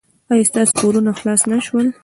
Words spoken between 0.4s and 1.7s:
ستاسو پورونه خلاص نه